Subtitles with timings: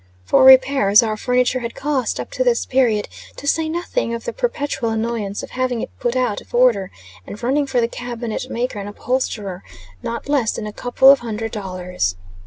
[0.25, 4.33] For repairs, our furniture had cost, up to this period, to say nothing of the
[4.33, 6.89] perpetual annoyance of having it put out of order,
[7.27, 9.61] and running for the cabinet maker and upholsterer,
[10.01, 12.15] not less than a couple of hundred dollars.